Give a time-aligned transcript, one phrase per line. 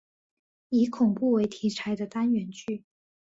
[0.69, 2.83] 以恐怖为题材的单元剧。